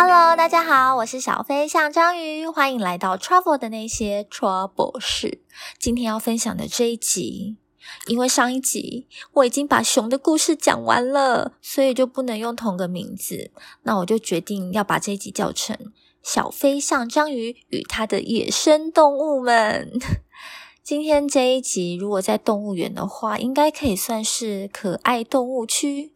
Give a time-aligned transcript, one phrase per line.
[0.00, 5.40] Hello，大家好，我是小飞象章鱼，欢迎来到 Travel 的那些 Trouble 事。
[5.76, 7.56] 今天要分享的这一集，
[8.06, 13.50] 因为上一集我已经把熊的故事讲完了，所以就不能用同个名字。
[13.82, 15.74] 那我就决定要把这一集叫成
[16.22, 19.90] 《小飞象章鱼与它的野生动物们》。
[20.84, 26.12] 今天这一集，如果在动物园的话，应该可以算是可爱动物区。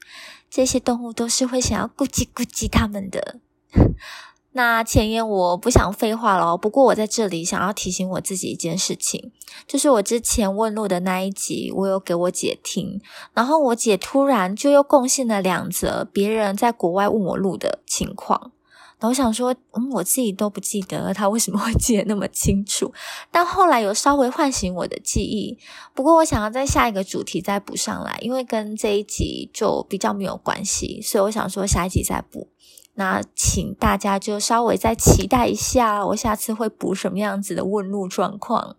[0.48, 3.40] 这些动物都是会想要咕叽咕叽它们的。
[4.54, 9.32] 那前言我不想废话了，不过我在这里想要提醒我自己一件事情，
[9.66, 13.00] 就是我之前问路的那一集，我有给我姐听，
[13.32, 18.52] 然后我姐突然就又贡献了两则别人在国外问我路的情况，
[19.00, 22.92] 然后想说，嗯，我自己都不记得他为什么会记得那么清楚，
[23.30, 25.56] 但后来有稍微唤醒我的记忆，
[25.94, 32.48] 不过我想要在下一个主题再补上来，因为跟这一集就比较没有关系，所以我想说下一集再补。
[32.94, 38.76] 那请大家就稍微再期待一下，我下次会补什么样子的问路状况。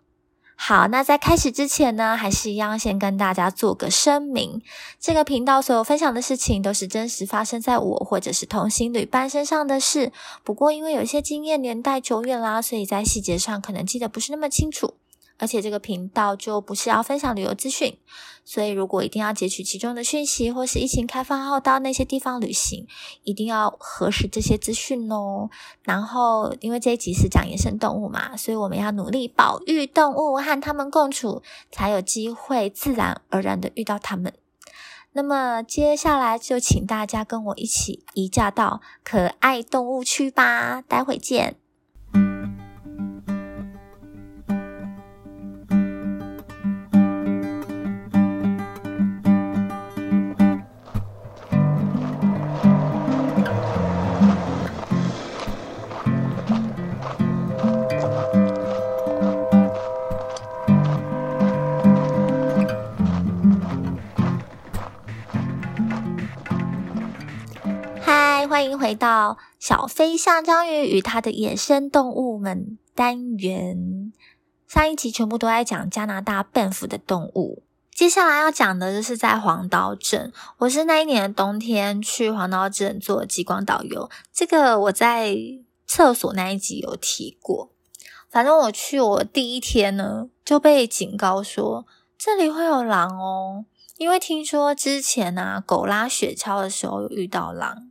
[0.56, 4.61] 好，那在开始之前呢，还是一样先跟大家做个声明：
[5.00, 10.11] 这个频道所有分享的事情都是真实发生在我或者是同行旅伴身上的事。
[10.44, 14.94] 不过因为有些经验年代久远啦，所以在细节上可能记得不是那么清楚。
[15.38, 17.98] 而且这个频道就不是要分享旅游资讯，
[18.45, 22.88] 所以如果一定要截取其中的讯息，或是疫情开放后到那些地方旅行，
[23.23, 25.50] 一定要核实这些资讯哦。
[25.81, 34.34] 然后，因为这一集是讲野生动物嘛，所以我们要努力保育动物，和它们共处，才有机会自然而然的遇到它们。
[35.16, 41.58] 那么接下来就请大家跟我一起移驾到可爱动物区吧，待会见。
[68.63, 74.13] 欢迎回到小飞象章鱼与它的野生动物们单元。
[74.69, 77.63] 上一集全部都在讲加拿大奔赴的动物，
[77.94, 80.31] 接下来要讲的就是在黄岛镇。
[80.59, 85.35] 我是那一年的冬天去黄岛镇做极光导游，这个我在
[85.85, 87.73] 厕所那一集有提过。
[88.31, 91.85] 反正我去我第一天呢，就被警告说
[92.18, 93.66] 这里会有狼哦，
[93.97, 97.90] 因为听说之前啊狗拉雪橇的时候有遇到狼。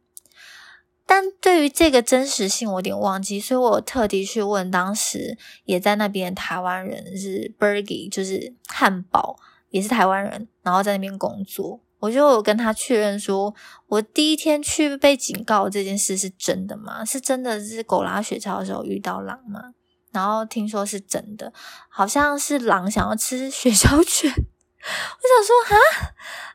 [1.15, 5.37] 但对于这个真实性，我有点忘记，所以我特地去问当时
[5.67, 9.37] 也在那边台湾人，是 Bergy，就是汉堡，
[9.69, 13.55] 也是台湾人，然后在那边工作，我就有跟他确认说，
[13.89, 17.05] 我第一天去被警告这件事是真的吗？
[17.05, 19.75] 是真的是狗拉雪橇的时候遇到狼吗？
[20.13, 21.53] 然后听说是真的，
[21.91, 24.33] 好像是狼想要吃 雪橇犬，
[24.83, 26.13] 我想说哈。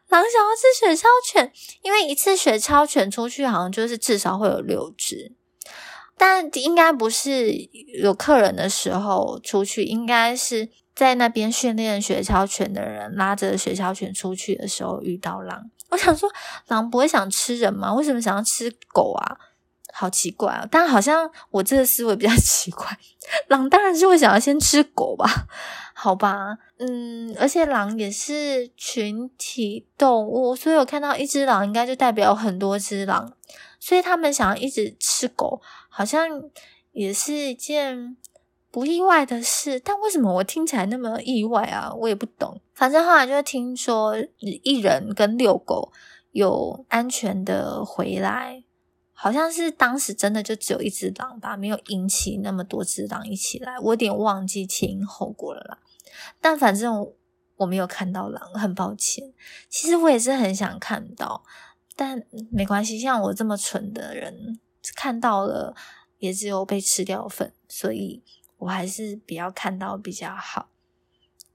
[0.09, 1.51] 狼想要吃雪橇犬，
[1.81, 5.33] 因为一次雪橇犬出去好像就是至少会有六只，
[6.17, 7.51] 但应该不是
[8.01, 15.69] 有客人的时候出去，应该是在那边训练雪橇犬的人拉着雪橇犬出去的时候遇到狼。
[15.89, 16.31] 我想说，
[16.67, 17.93] 狼不会想吃人吗？
[17.93, 19.35] 为什么想要吃狗啊？
[19.99, 20.67] 好奇怪啊！
[20.69, 22.85] 但好像我这个思维比较 奇怪，
[23.47, 25.47] 狼当然是会想要先吃狗吧。
[25.95, 33.33] 好吧，嗯，而且狼也是群体动物，所以我看到一只狼，应该就代表很多只狼，
[33.79, 35.59] 所以他们想要一直吃狗，
[35.89, 36.29] 好像
[36.91, 38.15] 也是一件
[38.69, 39.79] 不意外的事。
[39.79, 41.91] 但为什么我听起来那么意外啊？
[41.95, 42.61] 我也不懂。
[42.75, 45.91] 反正后来就听说一人跟遛狗
[46.33, 48.63] 有安全的回来，
[49.19, 53.79] 好像是当时真的就只有一只狼吧，没有引起那么多只狼一起来。
[53.79, 55.79] 我有点忘记前因后果了啦。
[56.39, 57.11] 但反正
[57.55, 59.33] 我没有看到狼，很抱歉。
[59.67, 61.43] 其实我也是很想看到，
[61.95, 62.99] 但没关系。
[62.99, 64.59] 像我这么蠢的人，
[64.95, 65.75] 看到了
[66.19, 68.21] 也只有被吃掉份，所以
[68.57, 70.69] 我还是比较看到比较好。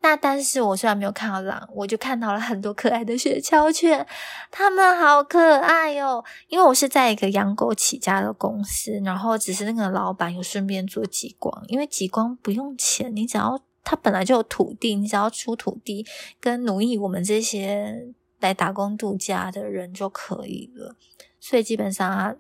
[0.03, 4.07] 那但是我虽然没有看到狼，我就看到了很多可爱的雪橇犬，
[4.51, 6.23] 它们好可爱哟。
[6.49, 13.63] 因为我是在一个养狗起家的公司，然后只是那个老板有顺便做极光，因为极光不用钱，你只要。
[13.85, 16.07] 他本来就有土地，你只要出土地
[16.39, 20.95] 跟奴役我们这些来打工度假的人就可以了，
[21.41, 22.37] 所以基本上他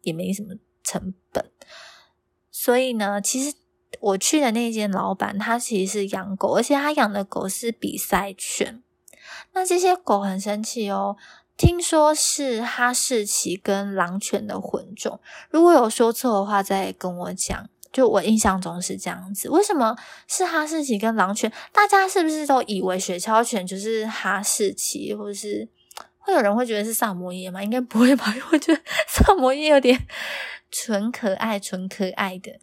[0.00, 1.50] 也没什么成本。
[2.50, 3.54] 所以呢，其实
[4.00, 8.82] 我去的那间老板，他其实是养狗，而且他养的狗是比赛犬。
[9.52, 11.16] 那这些狗很生气哦，
[11.56, 15.20] 听说是哈士奇跟狼犬的混种，
[15.50, 17.68] 如果有说错的话，再跟我讲。
[17.92, 19.48] 就我印象中是这样子。
[19.48, 19.96] 为什么
[20.28, 21.50] 是哈士奇跟狼犬？
[21.72, 25.66] 大家是不是都以为雪橇犬就是哈士奇，或者是
[26.18, 27.64] 会有人会觉得是萨摩耶吗？
[27.64, 28.26] 应该不会吧？
[28.36, 30.06] 因为我觉得萨摩耶有点
[30.70, 32.60] 纯可爱、纯可爱的。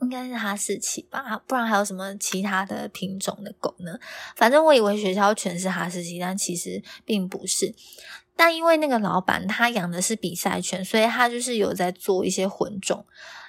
[0.00, 3.98] 应该是哈士奇吧，不然还有什么其他的品种的狗呢？
[4.36, 7.74] 反正我以为学校犬是哈士奇，但其实并不是。
[8.36, 13.06] 但因为那个老板他养的是比赛犬，所以他就是有在做一些混种。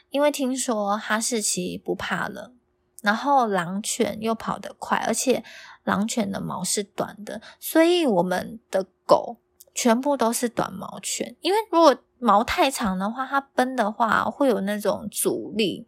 [0.09, 2.55] 因为听说哈士奇不怕冷，
[3.01, 5.43] 然后狼犬又跑得快，而且
[5.83, 9.35] 狼犬的毛是短的，所以我们的狗
[9.75, 11.35] 全部都是短毛犬。
[11.41, 15.85] 因为如果毛太长的话，它奔的话会有那种阻力。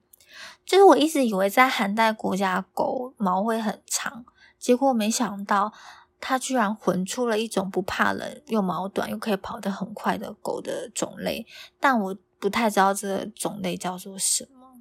[0.70, 4.24] 就是我一直以为在寒带国家狗毛会很长，
[4.60, 5.74] 结果没想到
[6.22, 11.44] 它居然混出了一种不怕冷又毛短又可以跑得很快的狗的种类，
[11.80, 14.80] 但我不太知道这个种类叫做什么。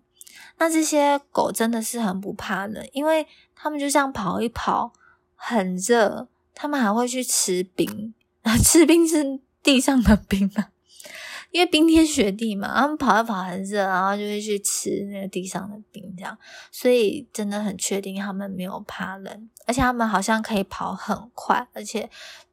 [0.58, 3.26] 那这些狗真的是很不怕冷，因为
[3.56, 4.92] 它们就这样跑一跑，
[5.36, 8.12] 很热，它们还会去吃冰，
[8.62, 10.68] 吃冰是地上的冰啊。
[11.50, 16.36] 因为冰天雪地嘛，他们跑一跑很热，然后就会去吃那个地上的冰，这样，
[16.70, 22.10] 所以真的很确定他们没有怕冷，而且他们好像可以跑很快，而且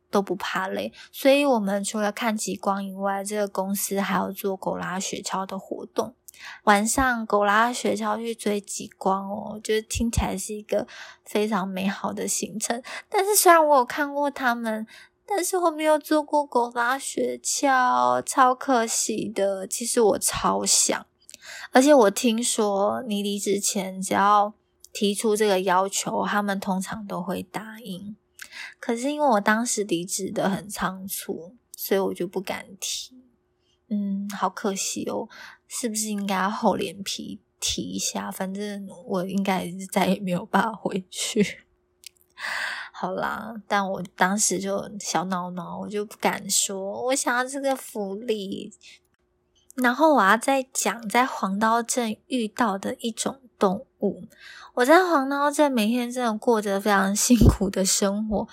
[0.09, 0.93] 都不怕累。
[1.11, 6.15] 所以我们除了看极光以外，这个公司还有做狗拉雪橇的活动，
[6.63, 10.87] 晚上狗拉雪橇去追极光哦，我觉得听起来是一个
[11.25, 12.81] 非常美好的行程。
[13.09, 14.87] 但是虽然我有看过他们。
[15.27, 19.67] 但是我没有坐过狗拉雪橇，超可惜的。
[19.67, 21.05] 其实我超想，
[21.71, 24.53] 而且我听说你离职前只要
[24.93, 28.15] 提出这个要求，他们通常都会答应。
[28.79, 33.21] 可是因为我当时离职的很仓促，所以我就不敢提。
[33.89, 35.27] 嗯，好可惜哦，
[35.67, 38.31] 是不是应该厚脸皮提一下？
[38.31, 41.65] 反正我应该是再也没有办法回去。
[42.97, 48.71] 好啦，但我当时就小闹闹，我就不敢说，我想要这个福利。
[49.75, 54.23] 然后我要再讲在黄刀镇遇到的一种动物。
[54.75, 58.47] 我在黄刀镇每天真的过着非常辛苦的生活，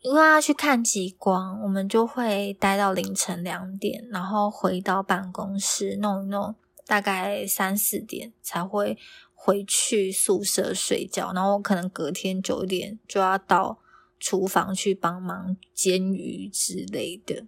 [0.00, 6.54] 因为要去看极光，我们就会待到凌晨两点，然后回到办公室弄一弄，
[6.86, 8.96] 大概三四点才会。
[9.44, 13.78] 回去宿舍睡觉，然后我可能隔天九点就要到
[14.18, 17.44] 厨房去帮忙煎鱼之类的。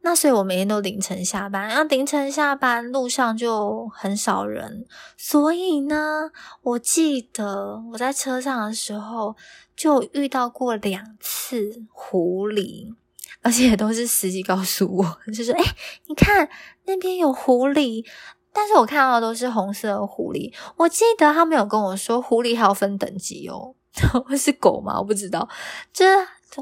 [0.00, 4.86] 那所以我每天都凌晨下班，然后凌晨下班路上就很少人，
[5.18, 6.30] 所以呢，
[6.62, 9.36] 我记得我在车上的时候
[9.76, 12.94] 就遇到过两次狐狸，
[13.42, 15.62] 而且都是司机告诉我， 就是哎，
[16.06, 16.48] 你看
[16.86, 18.06] 那边有狐狸。
[18.54, 20.54] 但是我看到的都是红色狐狸。
[20.76, 23.74] 我记得他们有跟我说，狐狸还要分等级哦。
[24.38, 24.98] 是狗吗？
[24.98, 25.48] 我不知道。
[25.92, 26.04] 这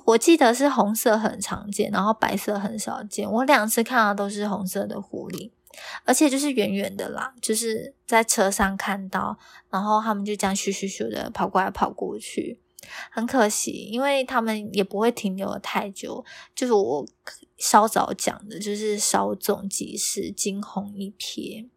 [0.04, 3.30] 我记得是红色很常见，然后白色很少见。
[3.30, 5.50] 我两次看到都是红色的狐狸，
[6.04, 9.38] 而且就是远远的啦，就是在车上看到，
[9.70, 12.58] 然后他们就这样咻咻咻的跑过来跑过去。
[13.10, 16.24] 很可惜，因为他们也不会停留太久。
[16.55, 17.06] 就是我
[17.56, 21.69] 稍早讲的，就是稍纵即逝，惊鸿一瞥。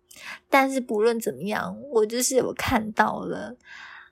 [0.49, 3.55] 但是不论怎么样，我就是有看到了。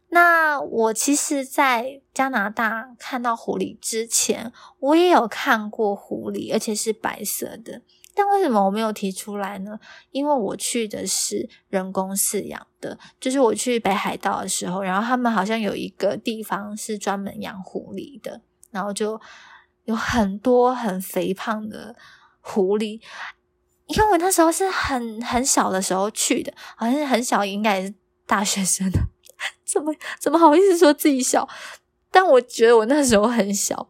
[0.09, 7.81] 那我其实，在加拿大看到狐狸之前，我也有看过狐狸，而且是白色的。
[8.13, 9.79] 但为什么我没有提出来呢？
[10.11, 19.19] 因为我去的是人工饲养的，就是我去北海道的时候，然后他们好像有一个地方是专门养狐狸的，然后就
[19.85, 21.95] 有很多很肥胖的
[22.39, 23.01] 狐狸。
[23.87, 27.93] 因为我那时候是很很小的时候去的，好像是很小，应该也是
[28.25, 28.99] 大学生的，
[29.65, 31.47] 怎么怎么好意思说自己小？
[32.11, 33.89] 但我觉得我那时候很小，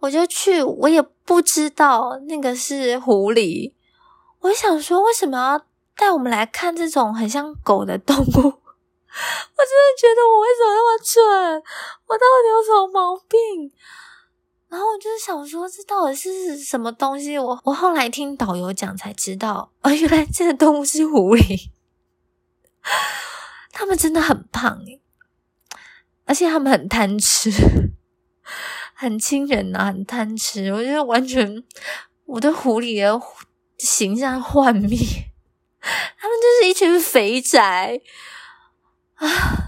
[0.00, 3.72] 我就去，我也不知道那个是狐狸。
[4.40, 5.64] 我想说，为什么要
[5.96, 8.22] 带我们来看这种很像狗的动物？
[8.24, 11.62] 我真的觉得我为什么那么蠢？
[12.06, 13.72] 我到底有什么毛病？
[14.74, 17.38] 然后我就是想说，这到底是什么东西？
[17.38, 21.70] 我我后来听导游讲才知道，啊，原来这个动物是狐狸。
[23.70, 25.00] 他们真的很胖诶，
[26.24, 27.52] 而且他们很贪吃，
[28.94, 30.72] 很亲人呐，很贪吃。
[30.72, 31.62] 我觉得完全
[32.24, 33.22] 我对狐狸的
[33.78, 34.98] 形象幻灭，
[36.18, 38.00] 他们就是一群肥宅
[39.14, 39.63] 啊。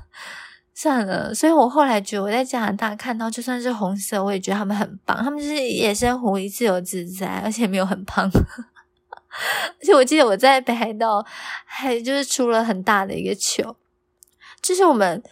[0.78, 5.16] 算了，所以我后来觉得我在加拿大看到就算是红色，我也觉得他们很棒。
[5.24, 8.28] 他们就是野生狐狸，自由自在，而且没有很胖。
[9.80, 11.24] 而且我记得我在北海道
[11.64, 13.74] 还就是出了很大的一个糗，
[14.60, 15.22] 就是我们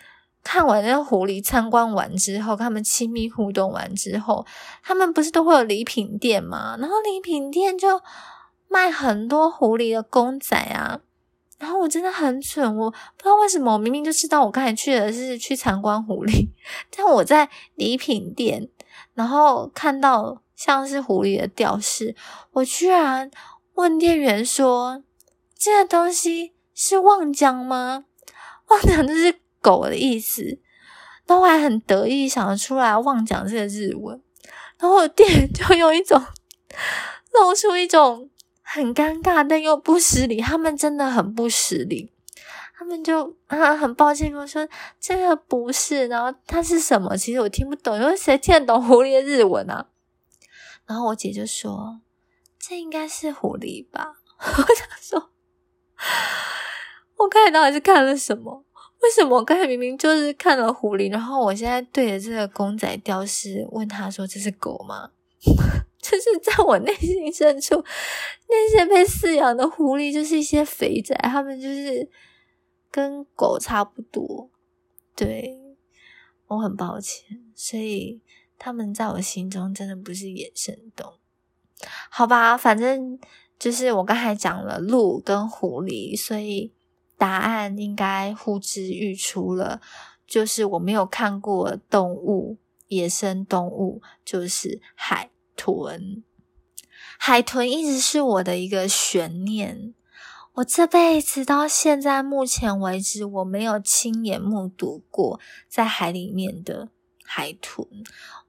[0.42, 4.46] 看完那个狐狸参观完之后，跟他们亲密互动完之后，
[4.82, 6.74] 他们不是都会有礼品店嘛？
[6.80, 8.00] 然后礼品店就
[8.68, 11.00] 卖很多狐狸的公仔啊。
[11.58, 16.48] 然后我真的很蠢，我不知道为什么，我明明就知道我刚才去的是去参观狐狸，
[16.94, 18.68] 但我在礼品店，
[19.14, 22.16] 然后看到像是狐狸的吊饰，
[22.52, 23.30] 我居然
[23.74, 25.04] 问店员说
[25.56, 28.04] ：“这个东西是望江吗？”
[28.68, 30.42] 望江就是狗的意思，
[31.26, 34.20] 然后我还很得意想得出来望江这个日文，
[34.78, 36.20] 然后店员就用一种
[37.32, 38.28] 露出一种。
[38.66, 40.40] 很尴尬，但又不失礼。
[40.40, 42.10] 他们真的很不失礼，
[42.76, 44.66] 他们就啊，很抱歉跟我说
[44.98, 47.16] 这个不是，然后它是什么？
[47.16, 49.86] 其实我听不懂，因为谁听得懂狐狸的日文啊？
[50.86, 52.00] 然后我姐就说
[52.58, 54.16] 这应该是狐狸吧。
[54.40, 55.30] 我想说，
[57.16, 58.64] 我刚才到底是看了什么？
[59.02, 65.10] 为什么我刚才明明就是看了狐狸，然后我现在对着这个公仔雕饰问他说这是狗吗？
[66.04, 67.82] 就是在我内心深处，
[68.46, 72.06] 那些被饲养的狐狸就是一些肥仔，他们就是
[72.90, 74.50] 跟狗差不多。
[75.16, 75.78] 对
[76.46, 78.20] 我很抱歉，所以
[78.58, 81.14] 他们在我心中真的不是野生动物。
[82.10, 83.18] 好吧，反正
[83.58, 86.74] 就是我刚才讲了鹿跟狐狸，所以
[87.16, 89.80] 答案应该呼之欲出了，
[90.26, 92.58] 就是我没有看过动物，
[92.88, 95.30] 野生动物就是海。
[95.56, 96.22] 豚，
[97.18, 99.94] 海豚一直是我的一个悬念。
[100.54, 106.88] 我这辈子到现在目前为止，我没有亲眼目睹过在海里面的
[107.24, 107.86] 海豚。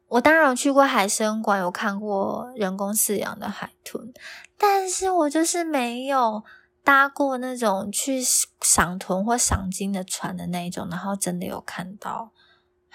[0.08, 4.14] 我当然有去过海生馆，有看过人工饲养的海豚，
[4.56, 6.44] 但是我就是没有
[6.84, 8.22] 搭过那种去
[8.62, 12.32] 赏豚或赏金的船的那一种，然后真的有看到。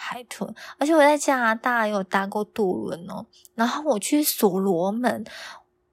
[0.02, 3.26] 海豚，而且我在加拿大有搭过渡轮哦。
[3.54, 5.22] 然后我去所罗门，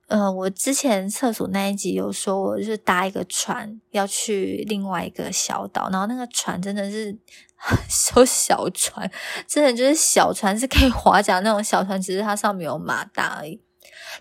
[0.07, 7.17] 呃，我之前厕所那一集有说，我就是搭一个船要去另外一个小岛，然后那个船真的是
[7.89, 9.11] 艘小船，
[9.45, 13.61] 真的就是小船是可以划桨那种小船，只是它上面有马达而已。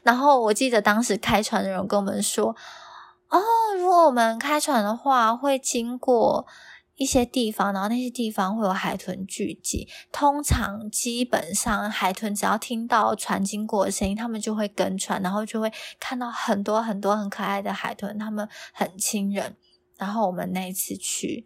[0.03, 2.57] 然后我记得当时开船的人跟我们说，
[3.29, 3.41] 哦，
[3.79, 6.45] 如果我们开船的话，会经过。
[6.97, 9.87] 一些地方，然后那些地方会有海豚聚集。
[10.11, 19.57] 通常基本上，海豚只要听到船经过的声音，他们就会跟船，然后就会看到很多很多很可爱的海豚，他们很亲人。
[19.99, 21.45] 然后我们那一次去，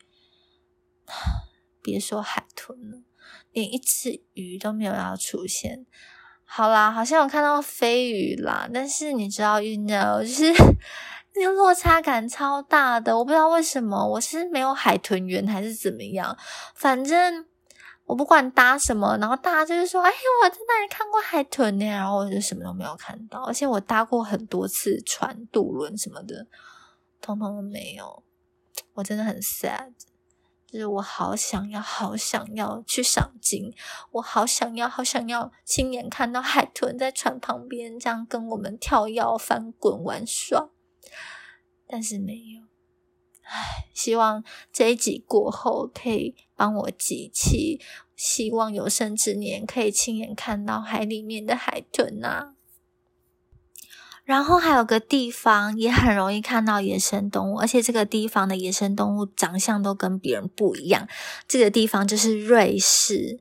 [1.83, 3.03] 别说海豚了，
[3.53, 5.85] 连一只鱼都没有要出现。
[6.45, 10.53] 好啦，好像有看到飞鱼啦，但是你知道，you know，就是。
[11.41, 16.37] 那个落差感超大的，我不知道为什么，我是没有海豚缘还是怎么样？
[16.75, 17.47] 反正
[18.05, 26.47] 我不管搭什么，然后大家就是说：“哎呦，我在那里看过海豚呢。”然后我就什么都没有看到，而且我搭过很多次船、渡轮什么的，
[27.23, 28.23] 通通都没有。
[28.93, 29.93] 我真的很 sad，
[30.67, 33.73] 就是我好想要、好想要去赏金，
[34.11, 40.69] 我好想要、好想要亲眼看到海豚在船旁边这样跟我们跳跃、翻滚、玩耍。
[41.87, 42.63] 但是没有，
[43.43, 47.81] 唉，希望这一集过后可以帮我集气，
[48.15, 52.55] 希望有生之年可以亲眼看到海里面的海豚呐。
[54.23, 61.09] 然后还有个地方也很容易看到野生动物，而且这个地方的野生动物长相都跟别人不一样。
[61.49, 63.41] 这个地方就是瑞士。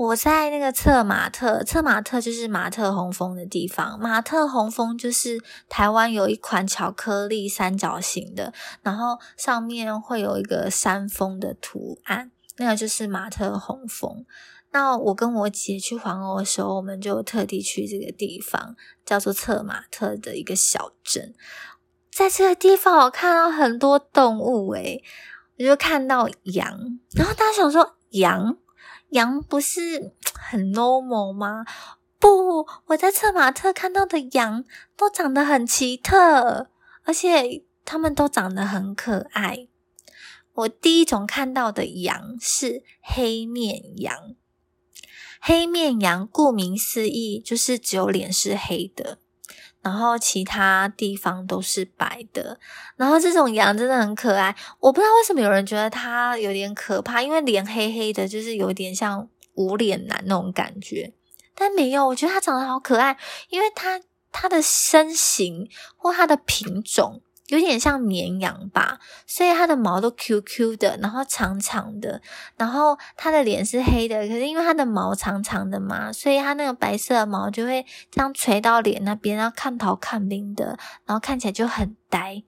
[0.00, 4.00] 我在那个策马特，策马特就是马特洪峰的地方。
[4.00, 5.38] 马特洪峰就是
[5.68, 14.24] 台湾有一款巧克力三角形的，然后上面会有一个山峰的图案，那个就是马特洪峰。
[14.70, 21.34] 那我跟我姐去环欧的时候，我们就特地去这个地方，叫做策马特的一个小镇。
[22.10, 25.04] 在这个地方，我看到很多动物，诶
[25.58, 28.56] 我就看到羊，然后大家想说羊。
[29.10, 31.64] 羊不是很 normal 吗？
[32.18, 34.64] 不，我在策马特看到的羊
[34.96, 36.68] 都长得很奇特，
[37.04, 39.68] 而且它们都长得很可爱。
[40.52, 44.34] 我第一种看到的羊是黑面羊。
[45.40, 49.19] 黑面羊顾名思义就是只有脸是黑的，
[49.82, 52.58] 然后其他地方都是白的。
[52.96, 61.12] 然后这种羊真的很可爱，我不知道为什么有人觉得它有点可怕，因为脸黑黑的，就是有点像无脸男那种感觉。
[61.54, 63.16] 但没有，我觉得它长得好可爱，
[63.48, 64.00] 因为它
[64.32, 67.20] 它的身形或它的品种。
[67.50, 72.22] 有点像绵羊吧，所以它的毛都 Q Q 的，然后长长的，
[72.56, 82.42] 然后它的脸是黑的，可是因为它的毛长长的嘛，所以它那个白色的毛就会这样垂到脸那边，然后看头看兵的，然后看起来就很呆，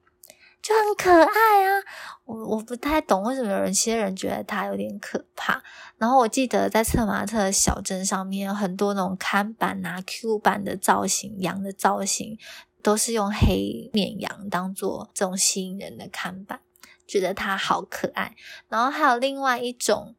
[0.62, 1.82] 就很可爱啊。
[2.24, 5.60] 我我不太懂为什么有些人觉得它有点可怕。
[5.98, 12.38] 然后我记得在策马特小镇上面有很多那种看板啊 Q 版的造型，羊的造型。
[12.82, 16.60] 都是用黑面羊当做这种吸引人的看板，
[17.06, 18.34] 觉得它好可爱。
[18.68, 20.16] 然后还有另外一种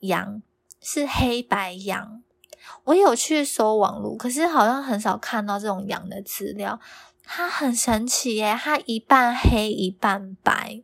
[0.00, 0.42] 羊
[0.80, 2.22] 是黑白羊，
[2.84, 6.80] 我有去搜网络，可是好像很少看到这种羊的资料。
[7.22, 10.82] 它很神奇耶，它一半黑一半白。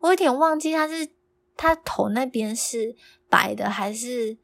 [0.00, 1.08] 我有点忘记它是
[1.56, 2.94] 它头那边是
[3.28, 4.36] 白的还是。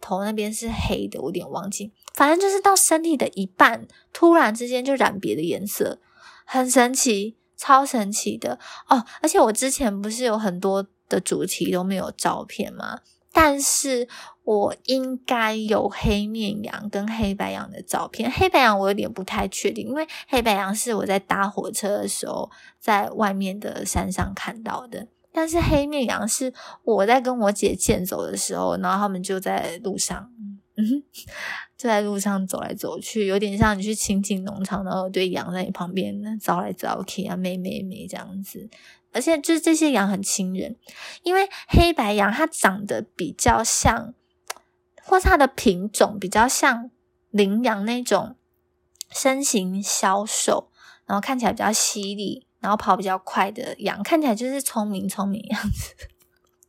[0.00, 1.92] 头那边是黑的，我有点忘记。
[2.14, 5.98] 反正就是到身体的一半，突然之间就染别的颜色，
[6.44, 9.04] 很神奇，超神奇的哦！
[9.20, 13.00] 而且我之前不是有很多的主题都没有照片吗？
[13.30, 14.08] 但是
[14.42, 18.28] 我应该有黑面羊跟黑白羊的照片。
[18.28, 22.50] 黑白羊我有点不太确定，因为黑白羊是我在搭火车的时候
[22.80, 25.06] 在外面的山上看到的。
[25.38, 26.52] 但是黑面羊是
[26.82, 30.32] 我在跟我姐健走的时候，然后他们就在路上，
[30.76, 31.00] 嗯，
[31.78, 38.68] 就在路上走来走去，有点像你去亲近农场，然后对羊在你旁边呢招来招去啊，咩咩咩这样子。
[39.12, 40.74] 而且就是这些羊很亲人，
[41.22, 44.12] 因为黑白羊它长得比较像，
[45.04, 46.90] 或是它的品种比较像
[47.30, 48.34] 羚羊那种
[49.12, 50.68] 身形消瘦，
[51.06, 52.47] 然后看起来比较犀利。
[52.60, 55.94] 然后跑比较快的羊，看起来就是聪明聪明样子。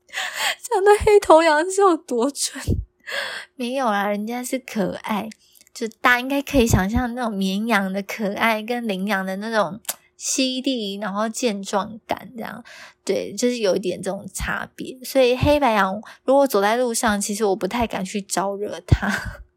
[0.70, 2.62] 讲的黑头羊是有多蠢？
[3.56, 5.30] 没有啦，人家是可爱，
[5.74, 9.80] 就大家应该可以想象那种绵羊的可爱，跟羚羊的那种
[10.16, 12.64] 犀利，然后健壮感这样。
[13.04, 14.98] 对，就是有一点这种差别。
[15.04, 19.12] 所以黑白羊如果走在路上，其实我不太敢去招惹它，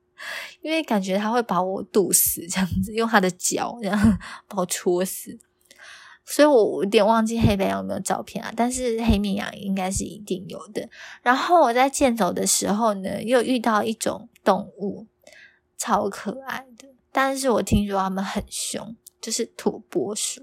[0.63, 5.39] 因为感觉它会把我堵死，这样子用它的脚这样把我戳死。
[6.25, 10.89] 所以我有点忘记黑白羊有没有照片啊，但是黑面羊应该是一定有的。
[11.23, 15.07] 然后我在健走的时候呢，又遇到一种动物，
[15.77, 20.43] 超可爱的，但是我听说它们很凶，就是土拨鼠。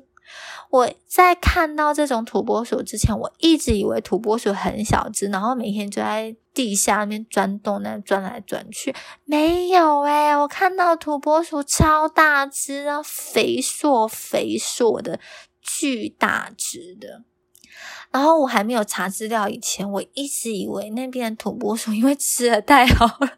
[0.70, 8.94] 我在看到这种土拨鼠之前，我一直以为土拨鼠很小只，然后每天就在地下面钻洞那钻来钻去。
[9.26, 15.20] 没有诶我看到土拨鼠超大只啊，肥硕肥硕的。
[15.78, 17.24] 巨大只的，
[18.12, 23.38] 然后我还没有查资料以前，我一直以为那边土拨鼠因为吃的太好了，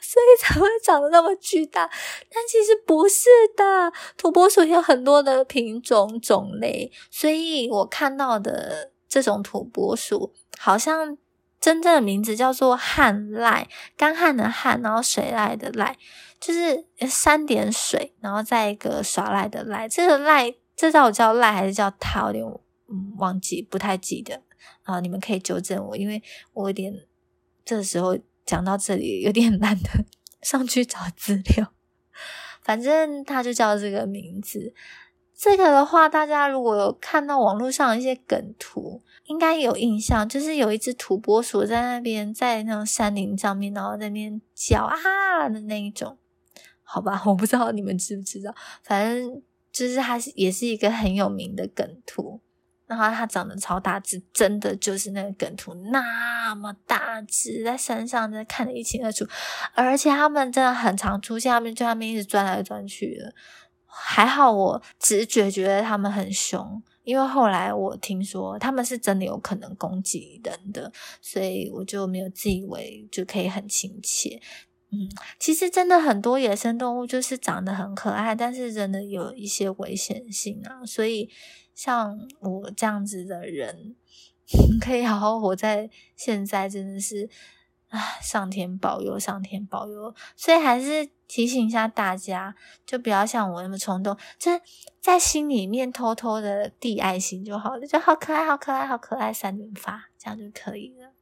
[0.00, 1.90] 所以才会长得那么巨大。
[2.30, 11.16] 但其实不是的，土拨鼠有很多的品种种类，所以我看到的这种土拨鼠，好像
[11.58, 15.96] 真正的名字叫做旱赖，干旱的旱，然后水赖的赖，
[16.38, 20.54] 就是三点水，然后再一个耍赖的赖，这个赖。
[20.78, 22.26] 这叫我叫赖还是叫他？
[22.26, 22.46] 有点
[22.86, 24.40] 嗯忘记，不太记得
[24.84, 25.00] 啊。
[25.00, 26.94] 你们可以纠正我，因为我有点
[27.64, 30.04] 这时候讲到这里有点懒得
[30.40, 31.72] 上去找资料。
[32.62, 34.72] 反正他就叫这个名字。
[35.34, 46.16] 这个的话，大家如果有看到网络上一些梗图，应该有印象，就是有一只土拨鼠在那边在那种山林上面，然后在那边叫啊的那一种。
[46.84, 49.42] 好吧，我不知道你们知不知道，反正。
[49.72, 52.40] 就是它是也是一个很有名的梗图，
[52.86, 59.26] 然后它长得超大只，真的就是那个梗图那么大只，在山上真的看得一清二楚，
[59.74, 63.34] 而且他们真的很常出现，他们就那边一直钻来钻去的。
[63.90, 74.40] 还好我直觉觉得他们很凶，因为后来我听说他们是真的有可能攻击人的，所以我就没有自以为就可以很亲切。
[74.90, 75.06] 嗯，
[75.38, 80.84] 其实真的很多野生动物就是长得很可爱，但是真的有一些危险性啊。
[80.86, 81.28] 所以
[81.74, 83.94] 像我这样子的人，
[84.80, 87.28] 可以好好活在现在，真的是
[87.88, 90.14] 啊，上天保佑，上天保佑。
[90.34, 92.54] 所以还是提醒一下大家，
[92.86, 94.52] 就不要像我那么冲动，就
[95.02, 101.12] 在心里面偷偷的递爱心就好了，就好可爱，好可爱，好可爱，三连发，这样就可以了。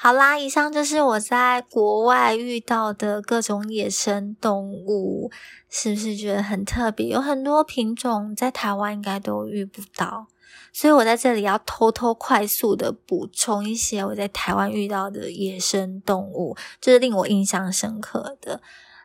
[0.00, 5.28] 好啦，以上就是我在国外遇到的各种野生动物，
[5.68, 7.08] 是不是觉得很特别？
[7.08, 10.28] 有很多品种在台湾应该都遇不到，
[10.72, 18.60] 所以我在这里要偷偷快速的补充一些我在台湾遇到的野生动物，就是令我印象深刻的。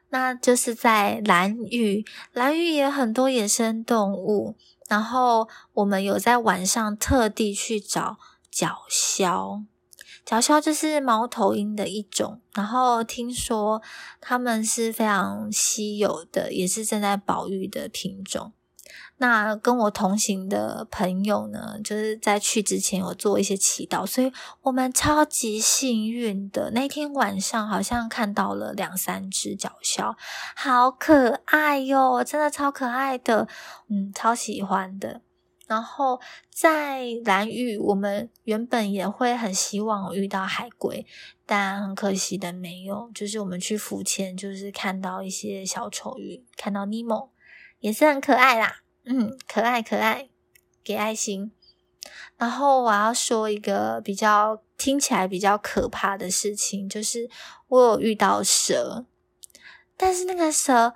[0.09, 4.55] 那就是在蓝屿，蓝屿也很多野生动物，
[4.87, 8.17] 然后我们有在晚上特地去找
[8.51, 9.63] 角鸮。
[10.25, 13.81] 角鸮就是猫头鹰的一种，然后听说
[14.21, 18.53] 它们是非常稀有的，也是正在保育的品种。
[19.17, 24.31] 那跟我同行的朋友呢，就是在去之前有做一些祈祷，所以
[24.61, 26.71] 我们超级幸运的。
[26.71, 30.15] 那天晚上好像看到了两三只角鸮，
[30.55, 33.47] 好可爱哟，真的超可爱的，
[33.89, 35.21] 嗯，超喜欢的。
[35.65, 41.05] 然后在蓝屿，我们原本也会很希望遇到海龟，
[41.45, 43.09] 但很可惜的没有。
[43.15, 47.31] 就是我们去浮潜，就是看到一些小丑鱼，看到尼莫
[47.79, 50.27] 也是很可爱啦，嗯，可爱可爱，
[50.83, 51.51] 给爱心。
[52.37, 57.29] 然后我要说一个比较听起来比较可怕的事情，就是
[57.69, 59.05] 我有遇到蛇，
[59.95, 60.93] 但是那个蛇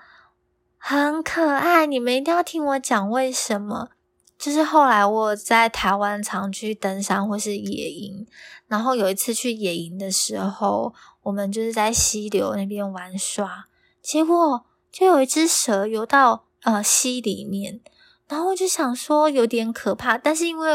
[0.78, 3.92] 很可爱，你们一定要听我讲为什么。
[4.38, 8.28] 就是后来我在台湾常去登山或是野营，
[8.68, 13.68] 然后有一次去野营的时候，我们就是在溪流那边玩耍，
[14.02, 17.82] 结果就有一只蛇游到呃溪里面。
[18.28, 20.74] 然后我就想说有点可怕，但是因为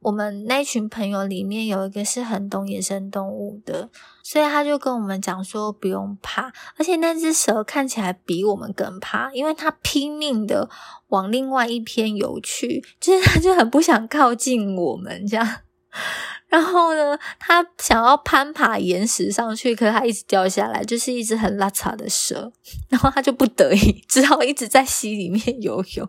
[0.00, 3.90] 我们那群朋友里面有一个是很懂野生动物的，
[4.22, 10.70] 所以他就跟我们讲说不用怕，而且那只蛇看起来比我们更怕，因为它拼命的
[11.08, 15.60] 往另外一边游去，就是它就很不想靠近我们这样。
[16.48, 22.52] 然后呢，它想要攀爬岩石上去，可是它一直掉下来，就是一只很邋遢的蛇。
[22.88, 26.08] 然后它就不得已，只好一直在溪里面游泳。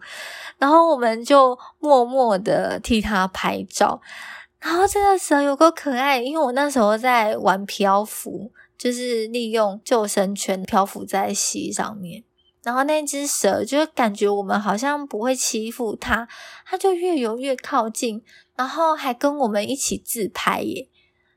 [0.58, 4.02] 然后我们就默默的替它拍照。
[4.60, 12.24] 然后这个蛇有个可爱，因为我那时候在玩漂浮，就是利用救生圈漂浮在溪上面。
[12.63, 16.26] 然后那只蛇就感觉我们好像不会欺负它，
[16.65, 18.24] 它就越游越靠近，
[18.56, 20.89] 然后还跟我们一起自拍耶，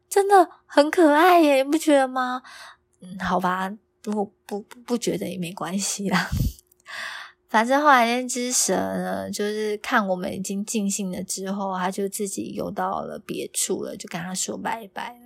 [0.09, 2.43] 真的很可爱耶，你不觉得吗？
[3.01, 6.29] 嗯，好吧，不不不觉得也没关系啦。
[7.49, 15.17] 反正后来那只蛇呢，就是看我们已经尽兴了之后，它就自己游到了别处了，就跟它说拜拜。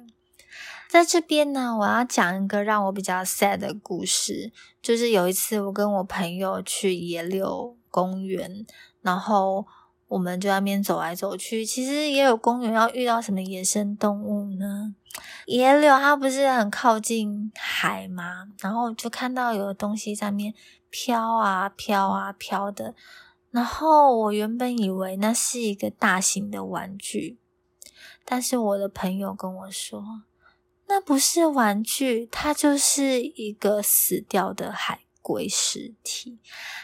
[0.89, 4.53] 在这边呢，我要讲一个让我比较 sad 的故事。
[4.83, 8.67] 就是有一次，我跟我朋友去野柳公园，
[9.01, 9.67] 然后
[10.11, 11.65] 我们就在那边走来走去。
[11.65, 14.95] 其实也有公园要遇到什么野生动物呢？
[15.47, 18.49] 野柳它不是很靠近海吗？
[18.61, 20.53] 然后就看到有东西在面
[20.91, 22.95] 飘啊飘啊飘的。
[23.51, 27.39] 然后我原本以为那是一个大型的玩具，
[28.25, 30.23] 但是我的朋友跟我说。
[30.89, 36.39] 那不是玩具，它就是一个死掉的海龟尸体。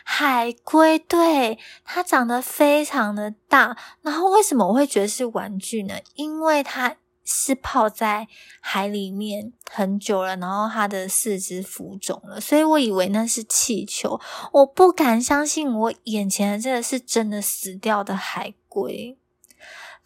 [0.05, 3.77] 海龟，对，它长得非常的大。
[4.03, 5.95] 然后为什么我会觉得是玩具呢？
[6.15, 8.29] 因为它是泡在
[8.61, 14.21] 海里面很久了，然后它的四肢浮肿了，所以我以为那是气球。
[14.53, 19.19] 我不敢相信我眼前的这个是真的死掉的海龟。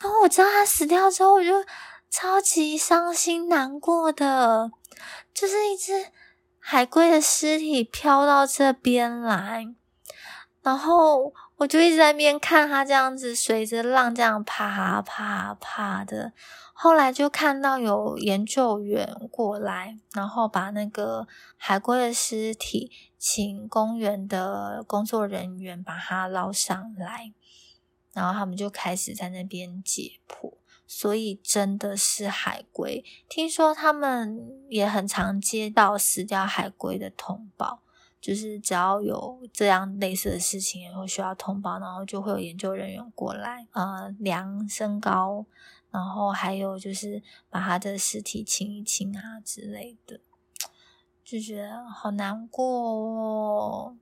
[0.00, 1.50] 然后我知道它死掉之后，我就。
[2.12, 4.72] 超级伤心难过的，
[5.33, 5.92] 就是一只
[6.61, 9.66] 海龟的尸体飘到这边来，
[10.62, 16.33] 然后我就一直在边看它这样子随着浪这样爬爬爬的。
[16.73, 27.35] 后来就看到有研究员过来，然后把那个海龟的尸体请公园的工作人员把它捞上来，
[28.14, 30.60] 然后他们就开始在那边解剖。
[30.92, 37.83] 所以真的是海龟，听说他们也很常接到死掉海龟的通报，
[38.20, 45.46] 就是只要有这样类似的事情，然后需要通报，然后就会有研究人员过来，呃，量身高，
[45.92, 50.18] 然后还有就是把他的尸体清一清啊之类的，
[51.24, 53.96] 就觉得好难过哦。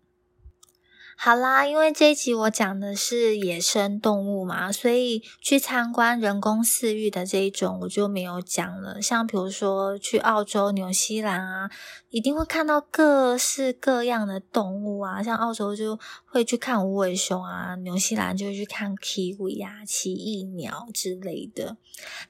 [1.21, 9.03] 好啦，因为这一集我讲的是野生动物嘛，所以去参观人工饲育的这一种我就没有讲了。
[9.03, 11.69] 像比如说去澳洲、纽西兰啊，
[12.11, 21.77] 一定会看到各式各样的动物啊，像澳洲就会去看无尾熊啊，纽西兰就会去看 kiwi 啊、奇异鸟之类的。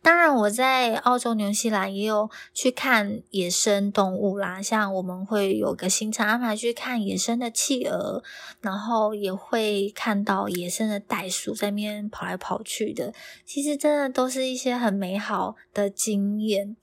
[0.01, 8.23] 当然，我在澳洲、纽西兰也有去看野生动物啦，像我们会有个行程安排去看野生的企鹅，
[8.63, 8.78] 然后。
[8.79, 13.13] 然后也会看到野生的袋鼠在那边跑来跑去的，
[13.45, 16.77] 其实真的都是一些很美好的经验。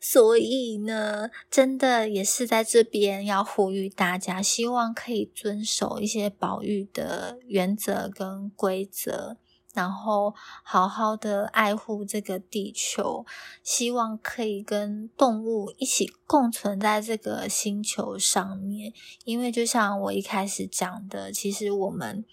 [0.00, 9.36] 所以呢，真的也是在这边要呼吁大家，希望可以遵守一些保育的原则跟规则。
[9.74, 10.32] 然后
[10.62, 13.26] 好好的爱护这个地球，
[13.62, 18.92] 希望可以跟动物一起共存在这个星球上面。
[19.24, 22.24] 因为就像我一开始讲的，其实我们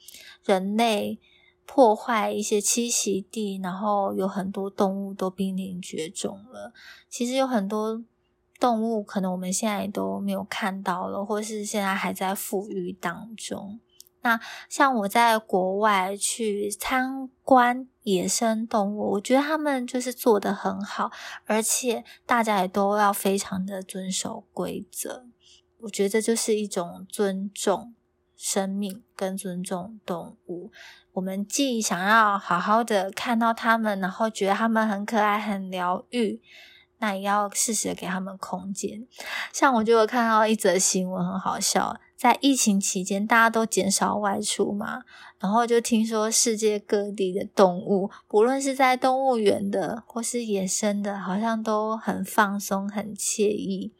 [0.46, 1.20] 人类
[1.66, 6.72] 破坏一些栖息地，然后有很多动物都濒临绝种了。
[7.10, 8.04] 其实有很多
[8.60, 13.80] 动物，可能我们现在都没有看到了，或是现在还在富裕当中。
[14.24, 21.12] 那像我在国外去参观野生动物，我觉得他们就是做的很好，
[21.46, 25.26] 而且大家也都要非常的遵守规则。
[25.82, 27.96] 我觉得这就是一种尊重
[28.38, 30.72] 生命跟尊重动物。
[31.14, 36.40] 我们既想要好好的看到他们，然后觉得他们很可爱、很疗愈，
[37.02, 39.06] 那也要适时的给他们空间。
[39.52, 42.00] 像我就有看到一则新闻，很好笑。
[42.16, 45.02] 在疫情期间，大家都减少外出嘛，
[45.40, 53.92] 然后就听说世界各地的动物，不论是在动物园的或是野生的，好像都很放松、很惬意。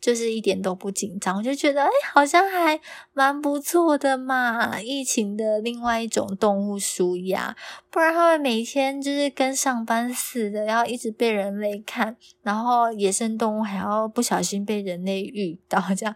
[0.00, 2.80] 就是一点都不紧张，我就觉得哎，好像还
[3.12, 4.80] 蛮不错的嘛。
[4.80, 7.56] 疫情的另外一种动物舒压，
[7.90, 16.14] 不然他们每天就是跟上班似的，要一直被人类看，然后野生动物还要不小心被人类遇到，这样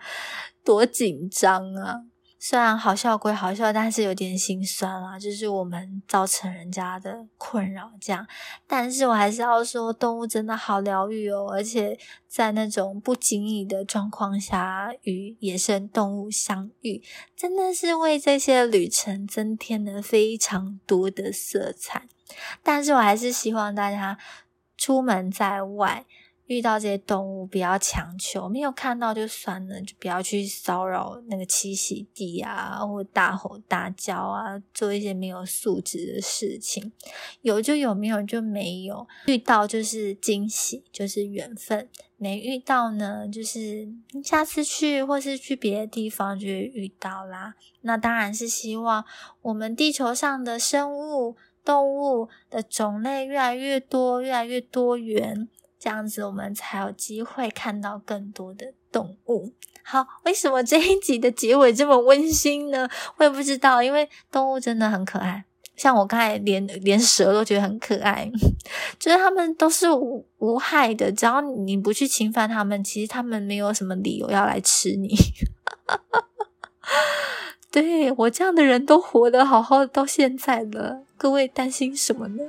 [0.64, 2.02] 多紧张啊！
[2.44, 8.26] 虽然好笑归好笑，但是有点心酸啦，就是我们造成人家的困扰这样。
[8.66, 17.00] 但是我还是要说，动物真的好疗愈哦，而且在那种不经意的状况下与野生动物相遇，
[17.37, 22.09] 真的是为这些旅程增添了非常多的色彩。
[22.64, 24.18] 但是我还是希望大家
[24.76, 26.05] 出门在外。
[26.46, 36.92] 遇到这些动物，不要强求，没有看到就算了，就不要去骚扰那个栖息地啊，或大吼大叫啊，做一些没有素质的事情。
[37.40, 39.07] 有就有，没有就没有。
[39.26, 43.88] 遇到就是惊喜，就是缘分；没遇到呢，就是
[44.22, 47.55] 下次去或是去别的地方就会遇到啦。
[47.83, 49.05] 那当然是希望
[49.42, 55.48] 我们地球上的生物、动物的种类越来越多，越来越多元。
[55.82, 59.52] 这样子，我们才有机会看到更多的动物。
[59.82, 62.88] 好，为什么这一集的结尾这么温馨呢？
[63.16, 65.44] 我也不知道，因为动物真的很可爱。
[65.74, 68.30] 像我刚才连连蛇都觉得很可爱，
[69.00, 75.16] 就是它们都是无无害的，只要你不去侵犯它们，其实它们没有什么理由要来吃你。
[77.72, 82.44] 对我这样的人都活得好好的到现在了，各位担心什么呢？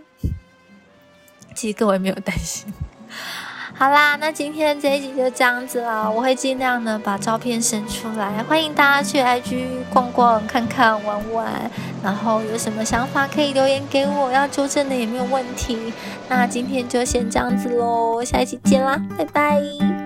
[1.56, 2.72] 其实各位没有担心。
[3.76, 6.10] 好啦，那今天这一集就这样子了。
[6.10, 11.48] 我会尽量呢把照片生出来，欢迎大家去 IG 逛逛、看看、玩玩。
[12.04, 15.92] 然后有什么想法可以留言给我，要纠正的也没有问题。
[16.30, 20.03] 那今天就先这样子喽，下一期见啦，拜拜。